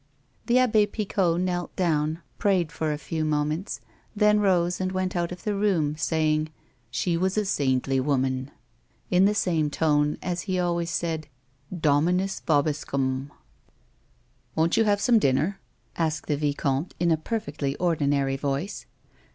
The 0.47 0.55
Abb^ 0.55 0.91
Picot 0.93 1.39
knelt 1.39 1.75
down, 1.75 2.23
prayed 2.39 2.71
for 2.71 2.91
a 2.91 2.97
few 2.97 3.23
moments, 3.23 3.81
then 4.15 4.39
rose 4.39 4.81
and 4.81 4.91
went 4.91 5.15
out 5.15 5.31
of 5.31 5.43
the 5.43 5.53
room, 5.53 5.95
saying," 5.95 6.49
She 6.89 7.15
was 7.15 7.37
a 7.37 7.45
saintly 7.45 7.99
woman," 7.99 8.49
in 9.11 9.25
the 9.25 9.35
same 9.35 9.69
tone 9.69 10.17
as 10.23 10.41
he 10.49 10.57
always 10.57 10.89
said,' 10.89 11.27
Dominus 11.87 12.39
vobiscum."" 12.39 13.29
Won't 14.55 14.75
you 14.75 14.85
have 14.85 14.99
some 14.99 15.19
dinner 15.19 15.59
1" 15.95 15.95
asked 16.07 16.25
the 16.27 16.35
vicomte 16.35 16.95
iu 16.99 17.11
a 17.13 17.17
perfectly 17.17 17.75
ordinary 17.75 18.37
voice. 18.37 18.87